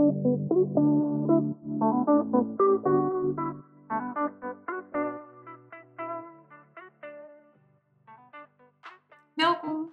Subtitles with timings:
[0.00, 0.16] Welkom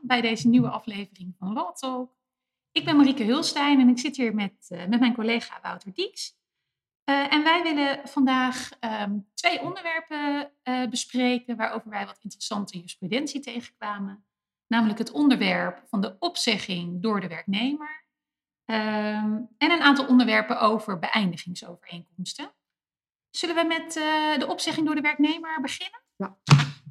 [0.01, 2.15] bij deze nieuwe aflevering van Law Talk.
[2.71, 6.35] Ik ben Marieke Hulstein en ik zit hier met, uh, met mijn collega Wouter Dieks.
[7.09, 13.39] Uh, en wij willen vandaag um, twee onderwerpen uh, bespreken waarover wij wat interessante jurisprudentie
[13.39, 14.25] tegenkwamen.
[14.67, 18.06] Namelijk het onderwerp van de opzegging door de werknemer
[18.67, 22.51] um, en een aantal onderwerpen over beëindigingsovereenkomsten.
[23.29, 26.01] Zullen we met uh, de opzegging door de werknemer beginnen?
[26.15, 26.37] Ja.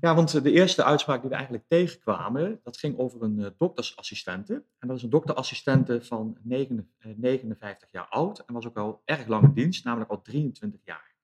[0.01, 4.65] ja, want de eerste uitspraak die we eigenlijk tegenkwamen, dat ging over een uh, doktersassistente.
[4.79, 9.03] En dat is een dokterassistente van 9, uh, 59 jaar oud en was ook al
[9.05, 11.15] erg lang in dienst, namelijk al 23 jaar.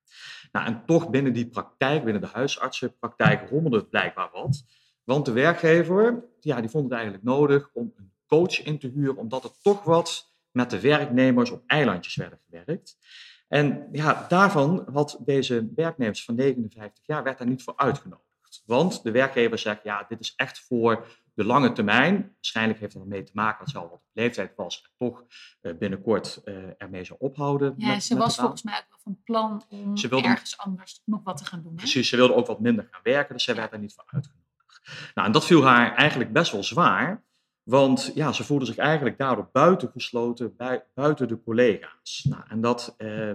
[0.53, 4.65] Nou, en toch binnen die praktijk, binnen de huisartsenpraktijk, rommelde het blijkbaar wat.
[5.05, 9.17] Want de werkgever, ja, die vond het eigenlijk nodig om een coach in te huren,
[9.17, 12.97] omdat er toch wat met de werknemers op eilandjes werden gewerkt.
[13.49, 18.63] En ja, daarvan had deze werknemers van 59 jaar werd daar niet voor uitgenodigd.
[18.67, 22.33] Want de werkgever zegt, ja, dit is echt voor de lange termijn.
[22.35, 25.25] Waarschijnlijk heeft dat ermee te maken dat ze al wat op leeftijd was en toch
[25.63, 27.75] uh, binnenkort uh, ermee zou ophouden.
[27.77, 30.59] Ja, met, ze met was volgens mij ook wel van plan om ze wilde, ergens
[30.59, 31.73] anders nog wat te gaan doen.
[31.73, 31.77] Hè?
[31.77, 33.61] Precies, ze wilde ook wat minder gaan werken, dus zij ja.
[33.61, 34.41] werd daar niet voor uitgenodigd.
[35.15, 37.25] Nou, en dat viel haar eigenlijk best wel zwaar.
[37.63, 40.57] Want ja, ze voelde zich eigenlijk daardoor buitengesloten,
[40.95, 42.27] buiten de collega's.
[42.29, 43.33] Nou, en dat eh,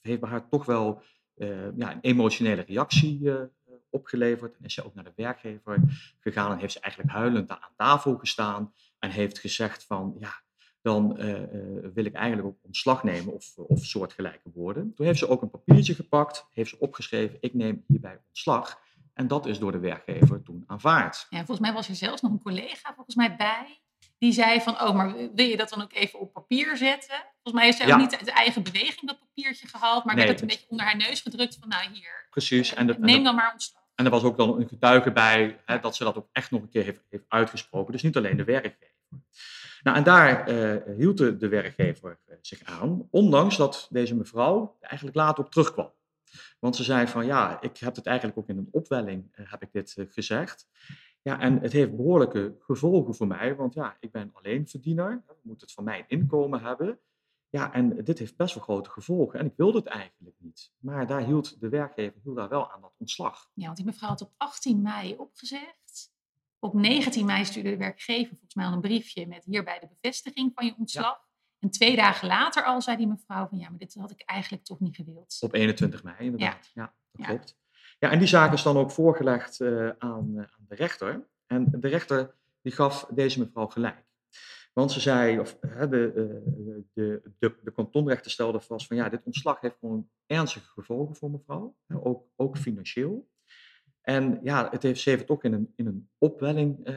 [0.00, 1.02] heeft, bij haar toch wel
[1.34, 3.42] eh, ja, een emotionele reactie eh,
[3.90, 4.56] opgeleverd.
[4.56, 5.78] En is ze ook naar de werkgever
[6.20, 8.72] gegaan en heeft ze eigenlijk huilend daar aan tafel gestaan.
[8.98, 10.42] En heeft gezegd van, ja,
[10.80, 11.14] dan
[11.94, 14.94] wil ik eigenlijk ook ontslag nemen of, of soortgelijke woorden.
[14.94, 18.82] Toen heeft ze ook een papiertje gepakt, heeft ze opgeschreven, ik neem hierbij ontslag.
[19.14, 21.26] En dat is door de werkgever toen aanvaard.
[21.30, 23.78] Ja, volgens mij was er zelfs nog een collega volgens mij bij.
[24.18, 27.16] Die zei van, oh, maar wil je dat dan ook even op papier zetten?
[27.32, 27.94] Volgens mij heeft zij ja.
[27.94, 30.04] ook niet uit eigen beweging dat papiertje gehaald.
[30.04, 32.74] Maar nee, werd het een beetje onder haar neus gedrukt van, nou hier, Precies.
[32.74, 33.82] En de, neem en dan maar ontslag.
[33.94, 36.62] En er was ook dan een getuige bij hè, dat ze dat ook echt nog
[36.62, 37.92] een keer heeft, heeft uitgesproken.
[37.92, 38.92] Dus niet alleen de werkgever.
[39.82, 45.16] Nou, en daar uh, hield de, de werkgever zich aan, ondanks dat deze mevrouw eigenlijk
[45.16, 45.92] later op terugkwam.
[46.58, 49.62] Want ze zei van ja, ik heb het eigenlijk ook in een opwelling, uh, heb
[49.62, 50.68] ik dit uh, gezegd.
[51.22, 55.36] Ja, en het heeft behoorlijke gevolgen voor mij, want ja, ik ben alleen verdiener, ik
[55.42, 56.98] moet het van mijn inkomen hebben.
[57.48, 60.72] Ja, en dit heeft best wel grote gevolgen en ik wilde het eigenlijk niet.
[60.78, 63.50] Maar daar hield de werkgever hield daar wel aan dat ontslag.
[63.54, 66.12] Ja, want die mevrouw had op 18 mei opgezegd.
[66.58, 70.52] Op 19 mei stuurde de werkgever volgens mij al een briefje met hierbij de bevestiging
[70.54, 71.04] van je ontslag.
[71.04, 71.33] Ja.
[71.64, 74.64] En twee dagen later al zei die mevrouw van ja, maar dit had ik eigenlijk
[74.64, 75.38] toch niet gewild.
[75.40, 77.26] Op 21 mei inderdaad, ja, ja dat ja.
[77.26, 77.58] klopt.
[77.98, 81.28] Ja, en die zaak is dan ook voorgelegd uh, aan, uh, aan, de rechter.
[81.46, 84.04] En de rechter die gaf deze mevrouw gelijk.
[84.72, 85.88] Want ze zei, of uh, de,
[86.94, 91.30] de, de, de kantonrechter stelde vast van ja, dit ontslag heeft gewoon ernstige gevolgen voor
[91.30, 93.30] mevrouw, ook, ook financieel.
[94.00, 96.88] En ja, het heeft, ze heeft het ook in een, in een opwelling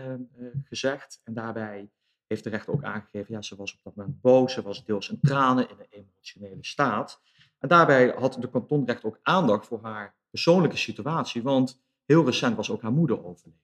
[0.64, 1.22] gezegd.
[1.24, 1.90] En daarbij
[2.28, 5.10] heeft de rechter ook aangegeven, ja, ze was op dat moment boos, ze was deels
[5.10, 7.22] in tranen, in een emotionele staat.
[7.60, 12.72] En daarbij had de kantonrechter ook aandacht voor haar persoonlijke situatie, want heel recent was
[12.72, 13.62] ook haar moeder overleden.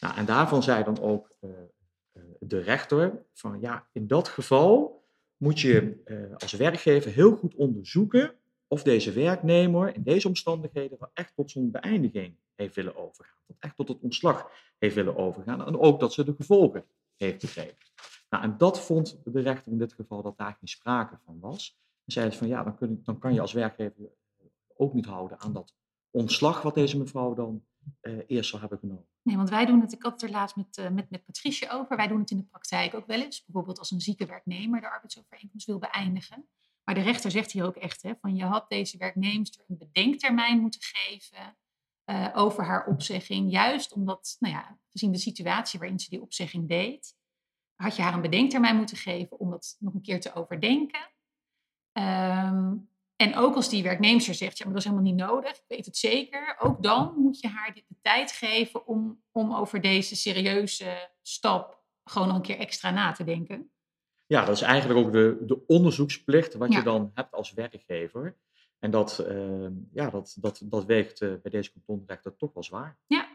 [0.00, 1.50] Nou, en daarvan zei dan ook uh,
[2.12, 5.04] uh, de rechter van, ja, in dat geval
[5.36, 8.34] moet je uh, als werkgever heel goed onderzoeken
[8.66, 13.36] of deze werknemer in deze omstandigheden wel echt tot zo'n beëindiging heeft willen overgaan.
[13.46, 15.66] Dat echt tot het ontslag heeft willen overgaan.
[15.66, 16.84] En ook dat ze de gevolgen
[17.22, 17.80] heeft.
[18.30, 21.80] Nou, en dat vond de rechter in dit geval dat daar geen sprake van was.
[22.04, 24.10] En zei van ja, dan, kun, dan kan je als werkgever
[24.76, 25.74] ook niet houden aan dat
[26.10, 27.64] ontslag wat deze mevrouw dan
[28.02, 29.06] uh, eerst zou hebben genomen.
[29.22, 31.72] Nee, want wij doen het, ik had het er laatst met, uh, met, met Patricia
[31.72, 33.44] over, wij doen het in de praktijk ook wel eens.
[33.44, 36.48] Bijvoorbeeld als een zieke werknemer de arbeidsovereenkomst wil beëindigen.
[36.84, 40.60] Maar de rechter zegt hier ook echt, hè, van je had deze werknemster een bedenktermijn
[40.60, 41.56] moeten geven
[42.06, 43.50] uh, over haar opzegging.
[43.50, 47.16] Juist omdat, nou ja, gezien de situatie waarin ze die opzegging deed,
[47.74, 51.10] had je haar een bedenktermijn moeten geven om dat nog een keer te overdenken.
[51.92, 55.64] Um, en ook als die werknemster zegt, ja, maar dat is helemaal niet nodig, ik
[55.68, 56.56] weet het zeker.
[56.58, 62.28] Ook dan moet je haar de tijd geven om, om over deze serieuze stap gewoon
[62.28, 63.70] nog een keer extra na te denken.
[64.26, 66.78] Ja, dat is eigenlijk ook de, de onderzoeksplicht wat ja.
[66.78, 68.36] je dan hebt als werkgever.
[68.82, 72.98] En dat, uh, ja, dat, dat, dat weegt uh, bij deze kantonrechter toch wel zwaar.
[73.06, 73.28] Ja,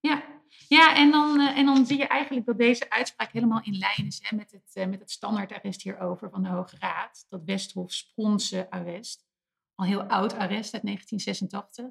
[0.00, 0.22] ja.
[0.68, 4.06] ja en, dan, uh, en dan zie je eigenlijk dat deze uitspraak helemaal in lijn
[4.06, 7.26] is hè, met, het, met het standaardarrest hierover van de Hoge Raad.
[7.28, 9.26] Dat Westhof-Spronse arrest.
[9.74, 11.84] Al heel oud arrest uit 1986.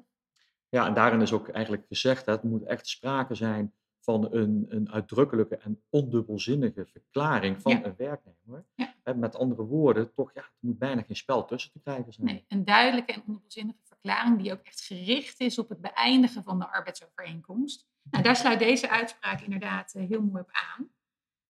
[0.68, 4.66] Ja, en daarin is ook eigenlijk gezegd, dat het moet echt sprake zijn van een,
[4.68, 7.84] een uitdrukkelijke en ondubbelzinnige verklaring van ja.
[7.84, 8.64] een werknemer.
[8.74, 8.94] Ja.
[9.14, 12.26] Met andere woorden, toch, ja, er moet bijna geen spel tussen te krijgen zijn.
[12.26, 16.58] Nee, een duidelijke en ondubbelzinnige verklaring die ook echt gericht is op het beëindigen van
[16.58, 17.86] de arbeidsovereenkomst.
[18.10, 20.90] Nou, daar sluit deze uitspraak inderdaad eh, heel mooi op aan.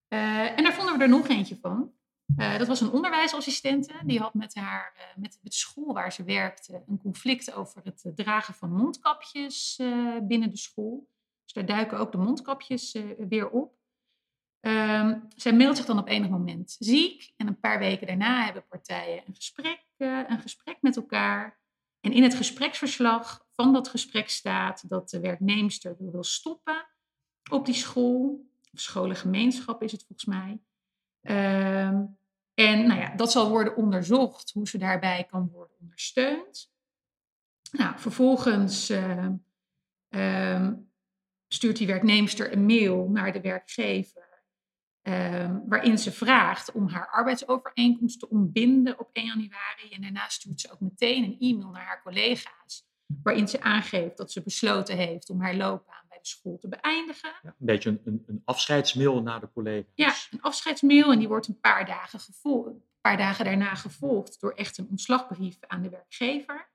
[0.08, 1.92] Uh, en daar vonden we er nog eentje van.
[2.36, 3.92] Uh, dat was een onderwijsassistente.
[4.04, 7.80] Die had met, haar, uh, met, met de school waar ze werkte een conflict over
[7.84, 9.76] het dragen van mondkapjes
[10.22, 11.08] binnen de school.
[11.52, 13.80] Dus daar duiken ook de mondkapjes weer op.
[14.60, 17.32] Um, zij meldt zich dan op enig moment ziek.
[17.36, 21.60] En een paar weken daarna hebben partijen een gesprek, een gesprek met elkaar.
[22.00, 26.86] En in het gespreksverslag van dat gesprek staat dat de werknemster wil stoppen
[27.50, 28.50] op die school.
[28.72, 30.60] Scholengemeenschap is het volgens mij.
[31.22, 31.86] Uh,
[32.54, 36.72] en nou ja, dat zal worden onderzocht hoe ze daarbij kan worden ondersteund.
[37.70, 39.28] Nou, vervolgens uh,
[41.52, 44.30] stuurt die werknemster een mail naar de werkgever.
[45.02, 49.90] Uh, waarin ze vraagt om haar arbeidsovereenkomst te ontbinden op 1 januari.
[49.90, 52.86] En daarna stuurt ze ook meteen een e-mail naar haar collega's.
[53.22, 57.32] Waarin ze aangeeft dat ze besloten heeft om haar loopbaan bij de school te beëindigen.
[57.42, 59.92] Ja, een beetje een, een, afscheidsmail naar de collega's.
[59.94, 61.12] Ja, een afscheidsmail.
[61.12, 64.88] En die wordt een paar dagen, gevolgd, een paar dagen daarna gevolgd door echt een
[64.90, 66.70] ontslagbrief aan de werkgever.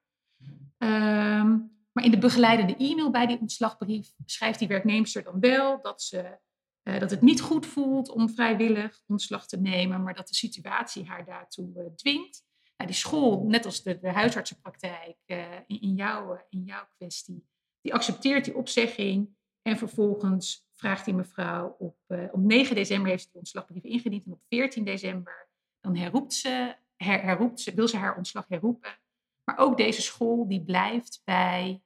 [0.77, 6.01] Um, maar in de begeleidende e-mail bij die ontslagbrief schrijft die werknemster dan wel dat
[6.01, 6.37] ze
[6.83, 11.05] uh, dat het niet goed voelt om vrijwillig ontslag te nemen, maar dat de situatie
[11.05, 12.45] haar daartoe uh, dwingt.
[12.77, 17.45] Nou, die school, net als de, huisartsenpraktijk uh, in, jouw, in jouw kwestie,
[17.81, 19.35] die accepteert die opzegging.
[19.61, 21.97] En vervolgens vraagt die mevrouw op,
[22.31, 25.49] op 9 december heeft ze de ontslagbrief ingediend en op 14 december
[25.81, 28.99] dan herroept ze, her, herroept ze, wil ze haar ontslag herroepen.
[29.43, 31.81] Maar ook deze school die blijft bij,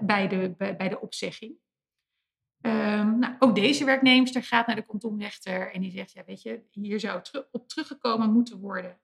[0.00, 1.54] bij, de, bij, de opzegging.
[2.60, 6.62] Um, nou, ook deze werknemster gaat naar de kantonrechter en die zegt, ja weet je,
[6.70, 8.98] hier zou op teruggekomen moeten worden.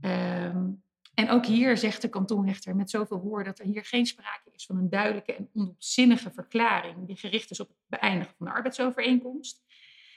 [0.00, 0.82] Um,
[1.14, 4.66] en ook hier zegt de kantonrechter met zoveel woorden dat er hier geen sprake is
[4.66, 9.62] van een duidelijke en onopzinnige verklaring die gericht is op het beëindigen van de arbeidsovereenkomst.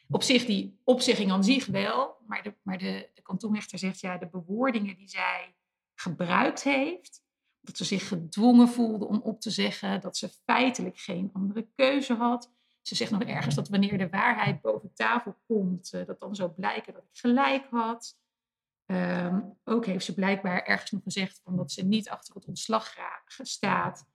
[0.09, 4.17] Op zich die opzegging aan zich wel, maar de, maar de, de kantonrechter zegt ja,
[4.17, 5.55] de bewoordingen die zij
[5.93, 7.23] gebruikt heeft,
[7.67, 12.13] dat ze zich gedwongen voelde om op te zeggen, dat ze feitelijk geen andere keuze
[12.13, 16.35] had, ze zegt nog ergens dat wanneer de waarheid boven tafel komt, uh, dat dan
[16.35, 18.17] zou blijken dat ik gelijk had.
[18.85, 22.93] Um, ook heeft ze blijkbaar ergens nog gezegd van dat ze niet achter het ontslag
[23.41, 24.07] staat.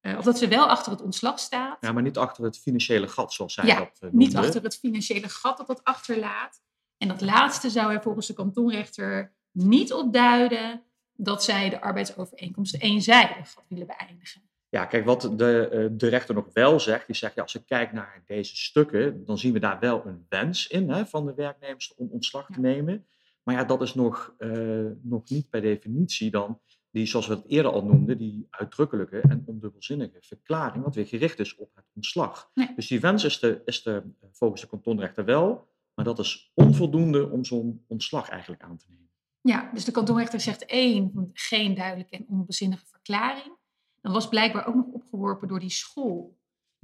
[0.00, 1.76] Uh, of dat ze wel achter het ontslag staat.
[1.80, 4.78] Ja, maar niet achter het financiële gat, zoals zij ja, dat uh, niet achter het
[4.78, 6.62] financiële gat dat dat achterlaat.
[6.96, 10.84] En dat laatste zou er volgens de kantonrechter niet op duiden
[11.16, 14.42] dat zij de arbeidsovereenkomst eenzijdig willen beëindigen.
[14.68, 17.64] Ja, kijk, wat de, eh, de rechter nog wel zegt, die zegt, ja, als je
[17.64, 21.34] kijkt naar deze stukken, dan zien we daar wel een wens in hè, van de
[21.34, 23.06] werknemers om ontslag te nemen.
[23.42, 27.44] Maar ja, dat is nog, uh, nog niet per definitie dan die, zoals we het
[27.46, 32.50] eerder al noemden, die uitdrukkelijke en ondubbelzinnige verklaring, wat weer gericht is op het ontslag.
[32.54, 32.72] Nee.
[32.76, 37.30] Dus die wens is, de, is de, volgens de kantonrechter wel, maar dat is onvoldoende
[37.30, 39.03] om zo'n ontslag eigenlijk aan te nemen.
[39.48, 43.56] Ja, dus de kantonrechter zegt één, geen duidelijke en onbezinnige verklaring.
[44.00, 46.38] Dan was blijkbaar ook nog opgeworpen door die school.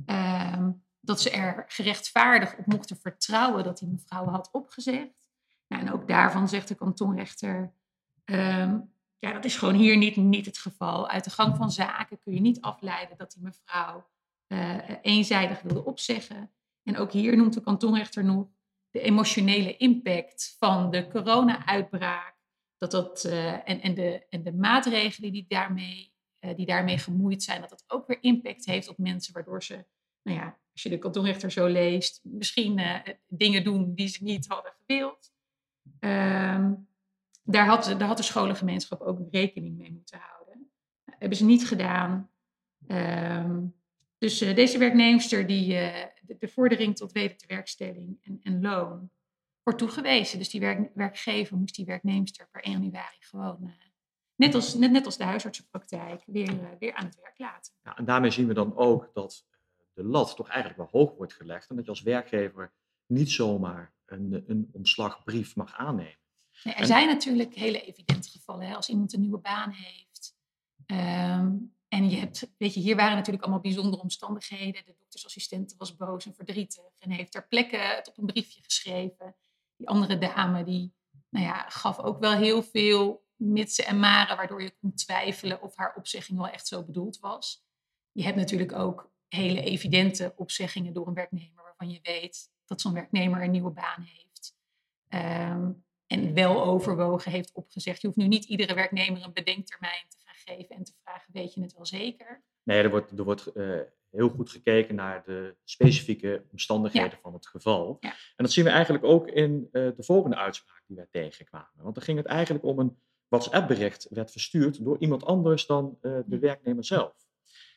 [0.06, 5.28] Um, dat ze er gerechtvaardig op mochten vertrouwen dat die mevrouw had opgezegd.
[5.68, 7.72] Nou, en ook daarvan zegt de kantonrechter,
[8.24, 11.08] um, ja, dat is gewoon hier niet, niet het geval.
[11.08, 14.08] Uit de gang van zaken kun je niet afleiden dat die mevrouw
[14.48, 16.50] uh, eenzijdig wilde opzeggen.
[16.82, 18.46] En ook hier noemt de kantonrechter nog
[18.90, 22.38] de emotionele impact van de corona-uitbraak.
[22.80, 27.42] Dat dat, uh, en, en, de, en de maatregelen die daarmee uh, die daarmee gemoeid
[27.42, 29.84] zijn, dat dat ook weer impact heeft op mensen, waardoor ze,
[30.22, 34.46] nou ja, als je de kantonrechter zo leest, misschien uh, dingen doen die ze niet
[34.48, 35.32] hadden gewild.
[36.00, 36.88] Um,
[37.42, 40.70] daar, had, daar had de scholengemeenschap ook rekening mee moeten houden.
[41.04, 42.30] Dat hebben ze niet gedaan.
[42.86, 43.74] Um,
[44.18, 49.10] dus deze werknemster, die, de, de, vordering tot wedertewerkstelling en, en loon,
[49.62, 50.38] wordt toegewezen.
[50.38, 53.72] Dus die werk, werkgever moest die werknemster per 1 januari gewoon
[54.36, 57.72] net als, net, net als de huisartsenpraktijk, weer, eh, weer aan het werk laten.
[57.82, 59.58] Ja, en daarmee zien we dan ook dat eh,
[59.94, 62.72] de lat toch eigenlijk wel hoog wordt gelegd en dat je als werkgever
[63.06, 66.18] niet zomaar een, een ontslagbrief mag aannemen.
[66.62, 68.66] Nee, er zijn natuurlijk hele evidente gevallen.
[68.66, 68.74] Hè?
[68.74, 70.36] Als iemand een nieuwe baan heeft.
[70.86, 74.84] Um, en je hebt, weet je, hier waren natuurlijk allemaal bijzondere omstandigheden.
[74.84, 79.36] De doktersassistent was boos en verdrietig en heeft ter plekke het op een briefje geschreven.
[79.80, 80.94] Die andere dame, die
[81.28, 85.76] nou ja, gaf ook wel heel veel mitsen en maren, waardoor je kon twijfelen of
[85.76, 87.64] haar opzegging wel echt zo bedoeld was.
[88.12, 92.94] Je hebt natuurlijk ook hele evidente opzeggingen door een werknemer waarvan je weet dat zo'n
[92.94, 94.56] werknemer een nieuwe baan heeft.
[95.08, 98.00] Um, en wel overwogen heeft opgezegd.
[98.00, 101.54] Je hoeft nu niet iedere werknemer een bedenktermijn te gaan geven en te vragen, weet
[101.54, 102.42] je het wel zeker?
[102.62, 107.46] Nee, er wordt, er wordt eh, heel goed gekeken naar de specifieke omstandigheden van het
[107.46, 107.96] geval.
[108.00, 108.08] Ja.
[108.08, 111.82] En dat zien we eigenlijk ook in eh, de volgende uitspraak die wij tegenkwamen.
[111.82, 112.98] Want dan ging het eigenlijk om een
[113.28, 117.14] WhatsApp-bericht werd verstuurd door iemand anders dan eh, de werknemer zelf.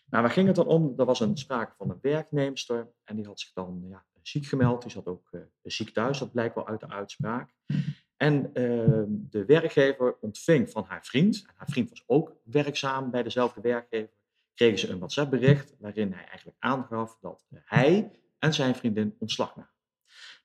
[0.06, 0.94] Nou, waar ging het dan om?
[0.98, 4.82] Er was een sprake van een werknemster en die had zich dan ja, ziek gemeld.
[4.82, 5.30] Die zat ook
[5.64, 7.54] ziek thuis, dat blijkt wel uit de uitspraak.
[8.18, 13.24] En ehm, de werkgever ontving van haar vriend, en haar vriend was ook werkzaam bij
[13.24, 14.14] dezelfde werkgever,
[14.54, 19.72] kregen ze een WhatsApp-bericht waarin hij eigenlijk aangaf dat hij en zijn vriendin ontslag namen.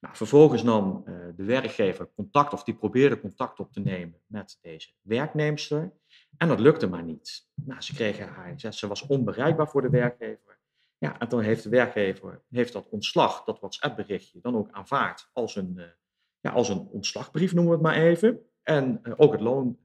[0.01, 4.59] Nou, vervolgens nam uh, de werkgever contact, of die probeerde contact op te nemen met
[4.61, 5.93] deze werknemster.
[6.37, 7.49] En dat lukte maar niet.
[7.55, 10.59] Nou, ze, kregen haar, ze was onbereikbaar voor de werkgever.
[10.99, 15.57] Ja, en dan heeft de werkgever heeft dat ontslag, dat WhatsApp-berichtje, dan ook aanvaard als
[15.57, 15.85] een, uh,
[16.41, 18.41] ja, als een ontslagbrief, noemen we het maar even.
[18.63, 19.79] En ook het loon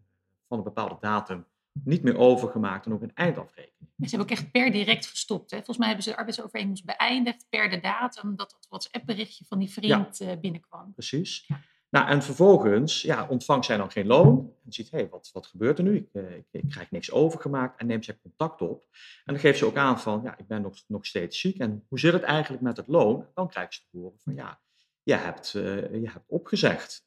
[0.47, 1.45] van een bepaalde datum
[1.83, 3.91] niet meer overgemaakt en ook een eindafrekening.
[3.97, 5.51] ze hebben ook echt per direct gestopt.
[5.51, 5.57] Hè?
[5.57, 9.69] Volgens mij hebben ze de arbeidsovereenkomst beëindigd per de datum dat dat WhatsApp-berichtje van die
[9.69, 10.93] vriend ja, binnenkwam.
[10.93, 11.43] Precies.
[11.47, 11.61] Ja.
[11.93, 14.53] Nou, en vervolgens ja, ontvangt zij dan geen loon.
[14.65, 15.95] En ziet, hé, hey, wat, wat gebeurt er nu?
[15.95, 17.79] Ik, ik, ik, krijg niks overgemaakt.
[17.79, 18.83] En neemt zij contact op.
[19.25, 21.57] En dan geeft ze ook aan van, ja, ik ben nog, nog steeds ziek.
[21.57, 23.27] En hoe zit het eigenlijk met het loon?
[23.33, 24.59] Dan krijgt ze te horen van, ja,
[25.03, 27.05] je hebt, uh, je hebt opgezegd.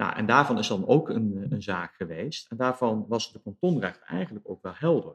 [0.00, 2.50] Nou, en daarvan is dan ook een, een zaak geweest.
[2.50, 5.14] En daarvan was de kantonrecht eigenlijk ook wel helder.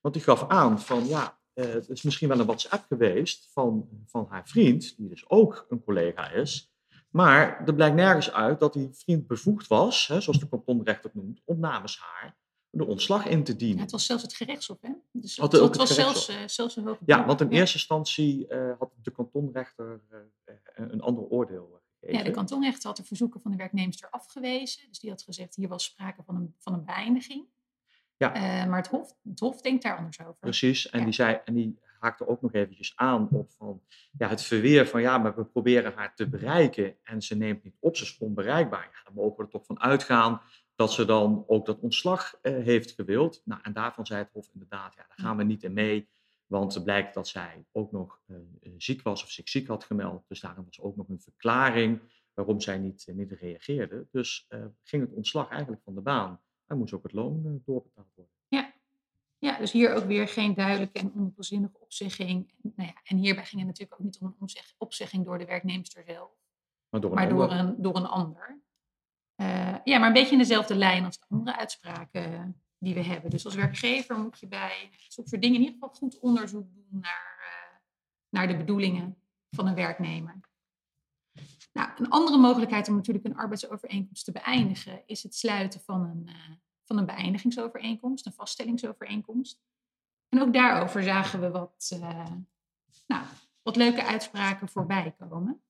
[0.00, 3.88] Want die gaf aan van, ja, uh, het is misschien wel een WhatsApp geweest van,
[4.06, 6.74] van haar vriend, die dus ook een collega is.
[7.08, 11.14] Maar er blijkt nergens uit dat die vriend bevoegd was, hè, zoals de kantonrecht het
[11.14, 12.36] noemt, om namens haar
[12.70, 13.76] de ontslag in te dienen.
[13.76, 14.90] Ja, het was zelfs het gerechtshof, hè?
[15.12, 18.72] Dus het, het, was zelfs, uh, zelfs een hoge Ja, want in eerste instantie uh,
[18.78, 23.56] had de kantonrechter uh, een ander oordeel Ja, de kantonrechter had de verzoeken van de
[23.56, 24.88] werknemster afgewezen.
[24.88, 27.46] Dus die had gezegd, hier was sprake van een, van een beëindiging.
[28.16, 28.30] Ja.
[28.66, 30.36] maar het hof, het hof denkt daar anders over.
[30.40, 31.04] Precies, en, ja.
[31.04, 33.82] die, zei, en die haakte ook nog eventjes aan op van,
[34.18, 37.76] ja, het verweer van ja, maar we proberen haar te bereiken en ze neemt niet
[37.80, 38.88] op, ze is onbereikbaar.
[38.92, 40.40] Ja, dan mogen we er toch van uitgaan
[40.74, 43.42] dat ze dan ook dat ontslag uh, heeft gewild.
[43.44, 46.08] Nou, en daarvan zei het Hof inderdaad, ja, daar gaan we niet in mee.
[46.50, 48.36] Want het blijkt dat zij ook nog uh,
[48.76, 50.24] ziek was of zich ziek had gemeld.
[50.28, 52.00] Dus daarom was ook nog een verklaring
[52.34, 54.06] waarom zij niet, uh, niet reageerde.
[54.10, 54.46] Dus
[54.82, 56.40] ging het ontslag eigenlijk van de baan.
[56.66, 58.34] En moest ook het loon doorbetaald worden.
[58.48, 58.72] Ja.
[59.38, 62.52] ja, dus hier ook weer geen duidelijke en onbezinnige opzegging.
[62.62, 66.04] Nou ja, en hierbij ging het natuurlijk ook niet om een opzegging door de werknemster
[66.06, 66.30] zelf.
[66.88, 67.48] Maar door een maar ander.
[67.48, 68.60] Door, een, door een ander.
[69.84, 73.30] Ja, maar een beetje in dezelfde lijn als de andere uitspraken die we hebben.
[73.30, 77.00] Dus als werkgever moet je bij zo'n soort dingen in ieder geval goed onderzoek doen
[77.00, 77.76] naar, uh,
[78.28, 80.40] naar de bedoelingen van een werknemer.
[81.72, 86.26] Nou, een andere mogelijkheid om natuurlijk een arbeidsovereenkomst te beëindigen is het sluiten van een,
[86.28, 89.60] uh, van een beëindigingsovereenkomst, een vaststellingsovereenkomst.
[90.28, 91.98] En ook daarover zagen we wat,
[93.06, 93.26] nou,
[93.62, 95.62] wat leuke uitspraken voorbij komen.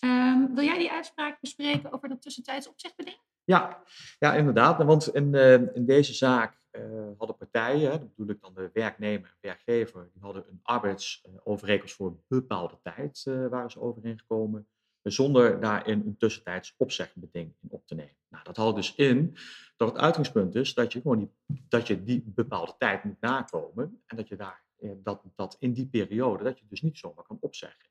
[0.00, 3.18] Um, wil jij die uitspraak bespreken over dat tussentijds opzegbeding?
[3.48, 3.82] Ja,
[4.18, 4.84] ja inderdaad.
[4.84, 6.82] Want in, uh, in deze zaak uh,
[7.18, 12.06] hadden partijen, dat bedoel ik dan de werknemer en werkgever, die hadden een arbeidsovereenkomst voor
[12.06, 14.68] een bepaalde tijd, uh, waren ze overeengekomen,
[15.02, 18.16] zonder daarin een tussentijds opzegbeding in op te nemen.
[18.28, 19.36] Nou, dat houdt dus in
[19.76, 24.02] dat het uitgangspunt is dat je gewoon die, dat je die bepaalde tijd moet nakomen
[24.06, 24.64] en dat je daar
[25.02, 27.87] dat, dat in die periode, dat je dus niet zomaar kan opzeggen.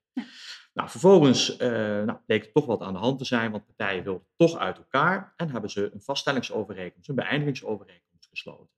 [0.74, 1.68] Nou, vervolgens uh,
[2.04, 4.78] nou, bleek er toch wat aan de hand te zijn, want partijen wilden toch uit
[4.78, 8.76] elkaar en hebben ze een vaststellingsovereenkomst, een beëindigingsovereenkomst gesloten.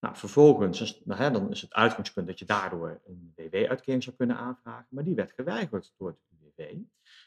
[0.00, 4.16] Nou, vervolgens is, nou, hè, dan is het uitgangspunt dat je daardoor een WW-uitkering zou
[4.16, 6.74] kunnen aanvragen, maar die werd geweigerd door het UWV.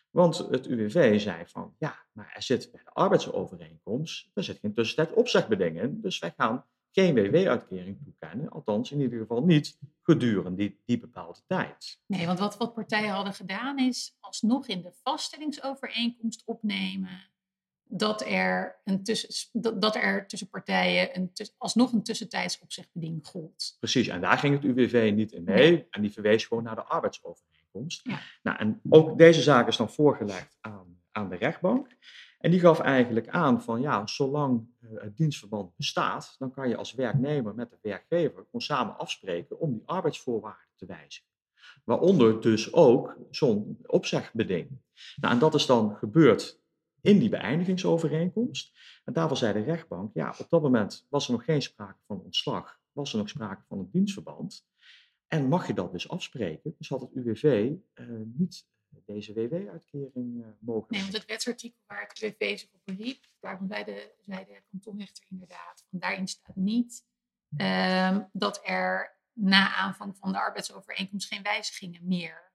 [0.10, 4.74] Want het UWV zei van, ja, maar er zit bij de arbeidsovereenkomst, er zit geen
[4.74, 6.66] tussentijd opzegbeding in, dus wij gaan
[7.02, 12.00] geen WW-uitkering toekennen, althans in ieder geval niet gedurende die, die bepaalde tijd.
[12.06, 17.30] Nee, want wat, wat partijen hadden gedaan is alsnog in de vaststellingsovereenkomst opnemen
[17.90, 19.50] dat er, een tussen,
[19.80, 23.76] dat, er tussen partijen een alsnog een tussentijds opzegbeding gold.
[23.80, 25.88] Precies, en daar ging het UWV niet in mee nee.
[25.90, 28.02] en die verwees gewoon naar de arbeidsovereenkomst.
[28.04, 28.20] Ja.
[28.44, 31.88] Nou, en ook deze zaak is dan voorgelegd aan, aan de rechtbank.
[32.38, 36.94] En die gaf eigenlijk aan van ja, zolang het dienstverband bestaat, dan kan je als
[36.94, 41.30] werknemer met de werkgever gewoon samen afspreken om die arbeidsvoorwaarden te wijzigen.
[41.84, 44.70] Waaronder dus ook zo'n opzegbeding.
[45.16, 46.62] Nou, en dat is dan gebeurd
[47.02, 48.72] in die beëindigingsovereenkomst.
[49.06, 52.22] En daarvoor zei de rechtbank, ja, op dat moment was er nog geen sprake van
[52.22, 54.66] ontslag, was er nog sprake van een dienstverband.
[55.28, 56.76] En mag je dat dus afspreken?
[56.78, 58.68] Dus had het UWV uh, niet
[59.08, 60.92] deze WW-uitkering mogelijk.
[60.92, 64.62] Nee, want het wetsartikel waar het UWV zich op beriep, daarom zei de, zei de
[64.70, 67.06] kantonrechter inderdaad, van daarin staat niet
[67.58, 72.52] ehm, dat er na aanvang van de arbeidsovereenkomst geen wijzigingen meer,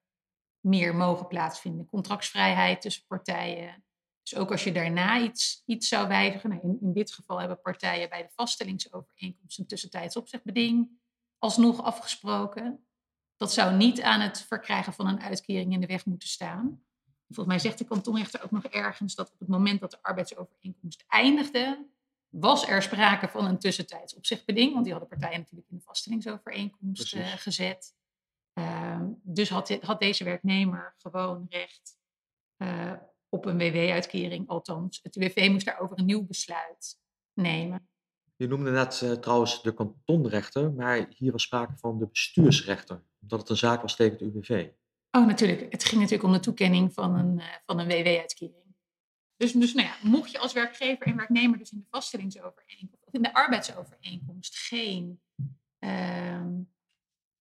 [0.61, 1.87] meer mogen plaatsvinden.
[1.87, 3.85] Contractsvrijheid tussen partijen.
[4.23, 7.61] Dus ook als je daarna iets, iets zou wijzigen, nou in, in dit geval hebben
[7.61, 11.00] partijen bij de vaststellingsovereenkomst een tussentijds opzegbeding
[11.38, 12.87] alsnog afgesproken.
[13.42, 16.82] Dat zou niet aan het verkrijgen van een uitkering in de weg moeten staan.
[17.26, 21.04] Volgens mij zegt de kantonrechter ook nog ergens dat op het moment dat de arbeidsovereenkomst
[21.08, 21.87] eindigde,
[22.28, 27.14] was er sprake van een tussentijds opzegbeding, want die hadden partijen natuurlijk in de vaststellingsovereenkomst
[27.14, 27.94] uh, gezet.
[28.54, 31.99] Uh, dus had, had, deze werknemer gewoon recht
[32.58, 32.92] uh,
[33.28, 35.00] op een WW-uitkering, althans.
[35.02, 36.99] Het UWV moest daarover een nieuw besluit
[37.32, 37.88] nemen.
[38.42, 43.40] Je noemde net uh, trouwens de kantonrechter, maar hier was sprake van de bestuursrechter, omdat
[43.40, 44.68] het een zaak was tegen het UWV.
[45.11, 45.72] Oh, natuurlijk.
[45.72, 48.75] Het ging natuurlijk om de toekenning van een, uh, van een WW-uitkering.
[49.37, 53.14] Dus, dus nou ja, mocht je als werkgever en werknemer dus in de vaststellingsovereenkomst of
[53.14, 55.22] in de arbeidsovereenkomst geen,
[55.80, 56.46] uh,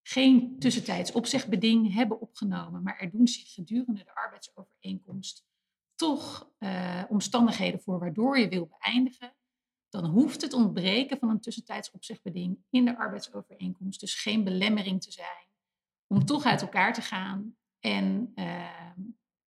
[0.02, 5.46] geen tussentijds opzegbeding hebben opgenomen, maar er doen zich gedurende de arbeidsovereenkomst
[5.96, 9.36] toch uh, omstandigheden voor waardoor je wil beëindigen,
[9.92, 15.12] dan hoeft het ontbreken van een tussentijds opzegbeding in de arbeidsovereenkomst dus geen belemmering te
[15.12, 15.50] zijn
[16.08, 18.92] om toch uit elkaar te gaan en uh,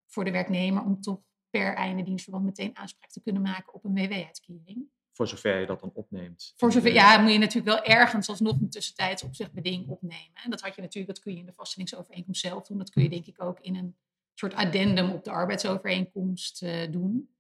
[0.06, 1.20] voor de werknemer om toch
[1.50, 4.92] per einde dienstverband meteen aanspraak te kunnen maken op een WW-uitkering.
[5.12, 6.52] Voor zover je dat dan opneemt.
[6.56, 10.42] Voor zover, ja, moet je natuurlijk wel ergens alsnog een tussentijds opzegbeding opnemen.
[10.44, 12.78] En dat had je natuurlijk, dat kun je in de vaststellingsovereenkomst zelf doen.
[12.78, 13.96] Dat kun je denk ik ook in een
[14.34, 17.33] soort addendum op de arbeidsovereenkomst uh, doen.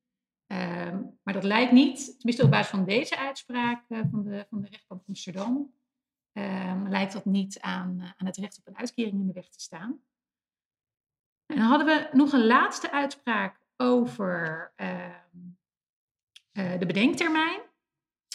[0.46, 4.60] Uh, maar dat lijkt niet, tenminste op basis van deze uitspraak uh, van, de, van
[4.60, 5.74] de rechtbank Amsterdam,
[6.32, 9.48] ehm, lijkt dat niet aan, eh, aan het recht op een uitkering in de weg
[9.48, 10.00] te staan.
[11.46, 15.18] En dan hadden we nog een laatste uitspraak over ehm,
[16.52, 17.60] de bedenktermijn.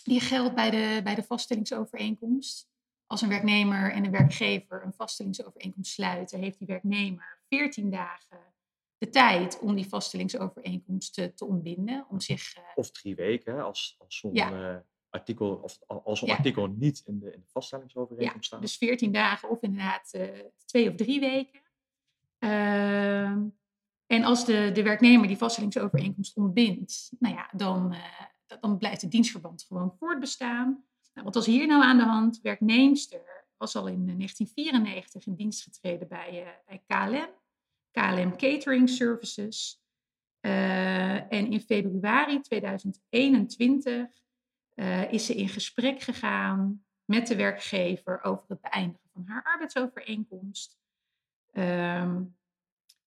[0.03, 2.69] Die geldt bij de, bij de vaststellingsovereenkomst.
[3.05, 8.53] Als een werknemer en een werkgever een vaststellingsovereenkomst sluiten, heeft die werknemer 14 dagen
[8.99, 12.05] de tijd om die vaststellingsovereenkomst te, ontbinden.
[12.09, 14.73] Om zich, uh, of drie weken, als, als zo'n ja.
[14.73, 16.35] uh, artikel, of als ja.
[16.35, 18.61] artikel niet in de, in de vaststellingsovereenkomst ja, staat.
[18.61, 20.27] Dus 14 dagen of inderdaad uh,
[20.65, 21.61] twee of drie weken.
[22.37, 23.47] Ehm,
[24.05, 27.95] en als de, de werknemer die vaststellingsovereenkomst ontbindt, nou ja, dan,
[28.59, 30.85] dan blijft het dienstverband gewoon voortbestaan.
[31.13, 32.41] Nou, wat was hier nou aan de hand?
[32.41, 37.38] Werknemster was al in 1994 in dienst getreden bij, bij KLM.
[37.91, 39.81] KLM Catering Services.
[40.41, 44.07] Uh, en in februari 2021
[44.75, 50.77] uh, is ze in gesprek gegaan met de werkgever over het beëindigen van haar arbeidsovereenkomst.
[51.53, 52.37] Um,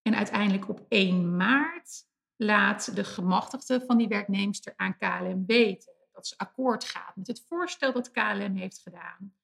[0.03, 6.27] en uiteindelijk op 1 maart laat de gemachtigde van die werknemster aan KLM weten dat
[6.27, 9.35] ze akkoord gaat met het voorstel dat KLM heeft gedaan.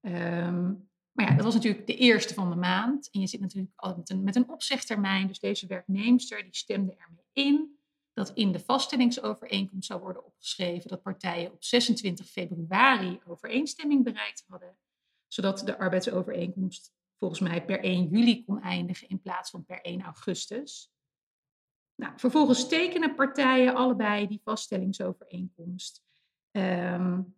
[0.00, 3.08] Um, maar ja, dat was natuurlijk de eerste van de maand.
[3.10, 5.26] En je zit natuurlijk altijd met een, met een opzegtermijn.
[5.26, 7.78] Dus deze werknemster die stemde ermee in
[8.12, 14.76] dat in de vaststellingsovereenkomst zou worden opgeschreven dat partijen op 26 februari overeenstemming bereikt hadden.
[15.26, 20.02] Zodat de arbeidsovereenkomst volgens mij per 1 juli kon eindigen in plaats van per 1
[20.02, 20.92] augustus.
[21.94, 26.02] Nou, vervolgens tekenen partijen allebei die vaststellingsovereenkomst.
[26.50, 27.36] Um,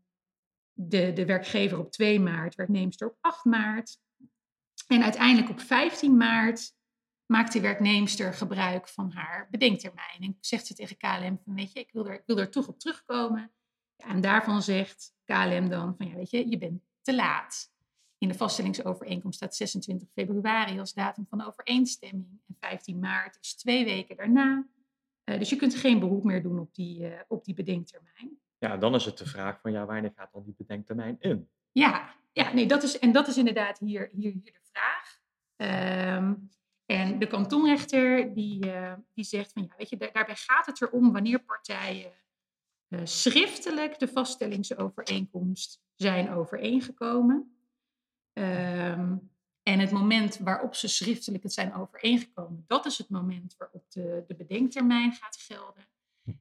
[0.80, 3.98] de, de werkgever op 2 maart, werknemster op 8 maart.
[4.86, 6.72] En uiteindelijk op 15 maart
[7.26, 10.20] maakt de werknemster gebruik van haar bedenktermijn.
[10.20, 12.78] En zegt ze tegen KLM weet je, ik wil er, ik wil er toch op
[12.78, 13.52] terugkomen.
[13.96, 17.72] En daarvan zegt KLM dan van, ja, weet je, je bent te laat.
[18.18, 22.40] In de vaststellingsovereenkomst staat 26 februari als datum van overeenstemming.
[22.46, 24.66] En 15 maart is twee weken daarna.
[25.24, 28.38] Uh, dus je kunt geen beroep meer doen op die, uh, op die bedenktermijn.
[28.58, 31.50] Ja, dan is het de vraag van ja, wanneer gaat dan die bedenktermijn in?
[31.72, 35.20] Ja, ja nee, dat is, en dat is inderdaad hier, hier, hier de vraag.
[36.16, 36.50] Um,
[36.86, 41.12] en de kantonrechter die, uh, die zegt van ja, weet je, daarbij gaat het erom
[41.12, 42.12] wanneer partijen
[42.88, 47.56] uh, schriftelijk de vaststellingsovereenkomst zijn overeengekomen.
[48.32, 49.30] Um,
[49.62, 54.24] en het moment waarop ze schriftelijk het zijn overeengekomen, dat is het moment waarop de,
[54.26, 55.88] de bedenktermijn gaat gelden.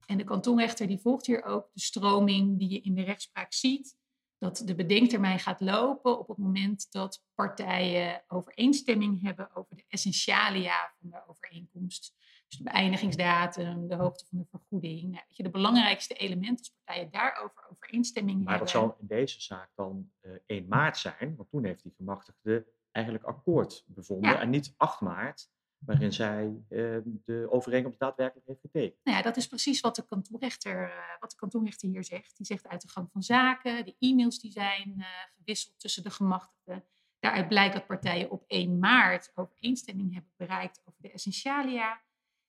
[0.06, 3.97] En de kantonrechter die volgt hier ook de stroming die je in de rechtspraak ziet.
[4.38, 10.93] Dat de bedenktermijn gaat lopen op het moment dat partijen overeenstemming hebben over de essentialia
[11.00, 12.15] van de overeenkomst.
[12.47, 15.02] Dus de beëindigingsdatum, de hoogte van de vergoeding.
[15.02, 18.73] Nou, weet je, de belangrijkste elementen als partijen daarover overeenstemming maar hebben.
[18.73, 21.84] Maar dat zal in deze zaak dan uh, eh, 1 maart zijn, want toen heeft
[21.84, 24.32] die gemachtigde eigenlijk akkoord bevonden.
[24.32, 24.39] Ja.
[24.39, 29.04] En niet 8 maart, waarin zij uh, de overeenkomst daadwerkelijk heeft getekend.
[29.04, 32.38] Nou ja, dat is precies wat de kantoorrechter, uh, wat de kantoorrechter hier zegt.
[32.38, 35.06] Die zegt uit de gang van zaken, de e-mails die zijn uh,
[35.38, 36.84] gewisseld tussen de gemachtigden.
[37.20, 42.02] Daaruit blijkt dat partijen op 1 maart overeenstemming hebben bereikt over de essentialia.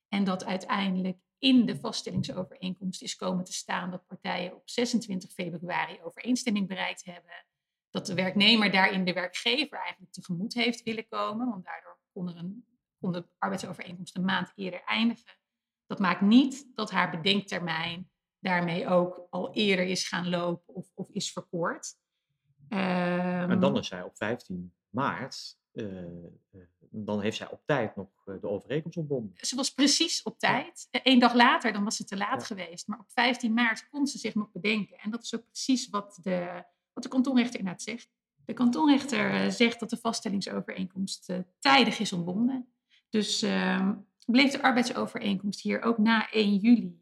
[0.09, 5.99] En dat uiteindelijk in de vaststellingsovereenkomst is komen te staan dat partijen op 26 februari
[6.03, 7.45] overeenstemming bereikt hebben.
[7.91, 12.37] Dat de werknemer daarin de werkgever eigenlijk tegemoet heeft willen komen, want daardoor kon, er
[12.37, 12.64] een,
[13.00, 15.32] kon de arbeidsovereenkomst een maand eerder eindigen.
[15.87, 21.11] Dat maakt niet dat haar bedenktermijn daarmee ook al eerder is gaan lopen of, of
[21.11, 21.96] is verkoord.
[22.68, 22.78] Um,
[23.50, 28.34] en dan is zij op 15 maart uh, dan heeft zij op tijd nog eh,
[28.40, 29.32] de overeenkomst ontbonden.
[29.37, 30.88] Ze was precies op tijd.
[30.90, 32.87] Eén dag later, dan was ze te laat geweest.
[32.87, 34.98] Maar op 15 maart kon ze zich nog bedenken.
[34.98, 38.11] En dat is ook precies wat de, wat de kantonrechter inderdaad zegt.
[38.44, 42.72] De kantonrechter zegt dat de vaststellingsovereenkomst tijdig is ontbonden.
[43.11, 43.90] Dus uh,
[44.27, 47.01] bleef de arbeidsovereenkomst hier ook na 1 juli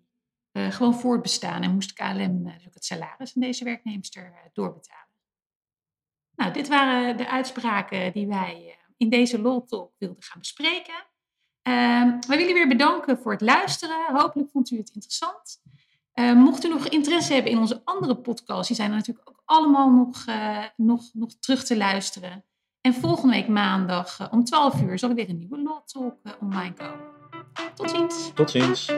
[0.52, 1.62] uh, gewoon voortbestaan.
[1.62, 5.04] En moest KLM dus ook het salaris van deze werknemster doorbetalen.
[6.36, 10.94] Nou, dit waren de uitspraken die wij in deze Law Talk wilden gaan bespreken.
[11.62, 14.16] Uh, wij willen weer bedanken voor het luisteren.
[14.16, 15.62] Hopelijk vond u het interessant.
[16.14, 19.42] Uh, mocht u nog interesse hebben in onze andere podcasts, die zijn er natuurlijk ook
[19.44, 20.24] allemaal nog,
[20.76, 22.44] nog, nog terug te luisteren.
[22.86, 26.14] En volgende week maandag uh, om 12 uur zal er weer een nieuwe Law Talk
[26.40, 27.04] online komen.
[27.74, 28.30] Tot ziens.
[28.34, 28.92] Tot ziens.